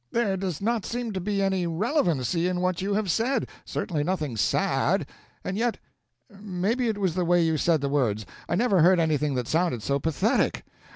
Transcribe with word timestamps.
There 0.09 0.35
does 0.35 0.63
not 0.63 0.83
seem 0.83 1.13
to 1.13 1.21
be 1.21 1.43
any 1.43 1.67
relevancy 1.67 2.47
in 2.47 2.59
what 2.59 2.81
you 2.81 2.95
have 2.95 3.11
said, 3.11 3.47
certainly 3.65 4.03
nothing 4.03 4.35
sad; 4.35 5.05
and 5.43 5.55
yet 5.55 5.77
maybe 6.39 6.87
it 6.87 6.97
was 6.97 7.13
the 7.13 7.23
way 7.23 7.43
you 7.43 7.55
said 7.55 7.81
the 7.81 7.87
words 7.87 8.25
I 8.49 8.55
never 8.55 8.81
heard 8.81 8.99
anything 8.99 9.35
that 9.35 9.47
sounded 9.47 9.83
so 9.83 9.99
pathetic. 9.99 10.65